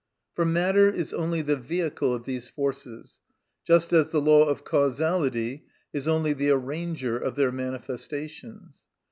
For 0.33 0.45
matter 0.45 0.89
is 0.89 1.13
only 1.13 1.43
the 1.43 1.55
vehicle 1.55 2.11
of 2.11 2.25
these 2.25 2.47
forces, 2.47 3.21
just 3.67 3.93
as 3.93 4.07
the 4.09 4.19
law 4.19 4.45
of 4.47 4.63
causality 4.63 5.67
is 5.93 6.07
only 6.07 6.33
the 6.33 6.49
arranger 6.49 7.19
of 7.19 7.35
their 7.35 7.51
manifestations. 7.51 8.81